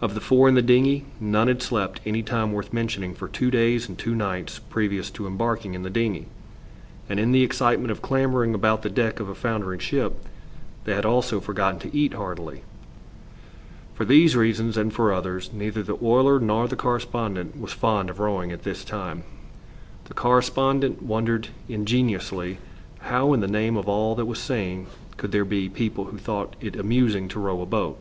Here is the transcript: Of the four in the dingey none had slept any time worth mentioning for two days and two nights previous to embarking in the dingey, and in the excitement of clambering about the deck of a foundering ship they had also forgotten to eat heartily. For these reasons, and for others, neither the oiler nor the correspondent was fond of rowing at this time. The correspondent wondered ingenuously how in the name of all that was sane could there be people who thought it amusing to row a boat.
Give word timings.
Of 0.00 0.14
the 0.14 0.20
four 0.20 0.48
in 0.48 0.56
the 0.56 0.60
dingey 0.60 1.04
none 1.20 1.46
had 1.46 1.62
slept 1.62 2.00
any 2.04 2.24
time 2.24 2.50
worth 2.52 2.72
mentioning 2.72 3.14
for 3.14 3.28
two 3.28 3.48
days 3.48 3.86
and 3.88 3.96
two 3.96 4.12
nights 4.16 4.58
previous 4.58 5.08
to 5.12 5.24
embarking 5.28 5.74
in 5.74 5.84
the 5.84 5.88
dingey, 5.88 6.26
and 7.08 7.20
in 7.20 7.30
the 7.30 7.44
excitement 7.44 7.92
of 7.92 8.02
clambering 8.02 8.54
about 8.54 8.82
the 8.82 8.90
deck 8.90 9.20
of 9.20 9.28
a 9.28 9.36
foundering 9.36 9.78
ship 9.78 10.14
they 10.82 10.96
had 10.96 11.04
also 11.06 11.38
forgotten 11.38 11.78
to 11.78 11.96
eat 11.96 12.14
heartily. 12.14 12.64
For 13.94 14.04
these 14.04 14.34
reasons, 14.34 14.76
and 14.76 14.92
for 14.92 15.12
others, 15.12 15.50
neither 15.52 15.84
the 15.84 15.96
oiler 16.02 16.40
nor 16.40 16.66
the 16.66 16.74
correspondent 16.74 17.56
was 17.56 17.72
fond 17.72 18.10
of 18.10 18.18
rowing 18.18 18.50
at 18.50 18.64
this 18.64 18.84
time. 18.84 19.22
The 20.06 20.14
correspondent 20.14 21.04
wondered 21.04 21.50
ingenuously 21.68 22.58
how 22.98 23.32
in 23.32 23.38
the 23.38 23.46
name 23.46 23.76
of 23.76 23.88
all 23.88 24.16
that 24.16 24.26
was 24.26 24.40
sane 24.40 24.88
could 25.16 25.30
there 25.30 25.44
be 25.44 25.68
people 25.68 26.06
who 26.06 26.18
thought 26.18 26.56
it 26.60 26.74
amusing 26.74 27.28
to 27.28 27.38
row 27.38 27.60
a 27.62 27.66
boat. 27.66 28.00